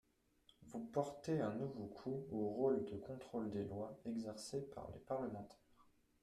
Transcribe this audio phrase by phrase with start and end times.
[0.63, 5.59] Vous portez un nouveau coup au rôle de contrôle des lois exercé par les parlementaires.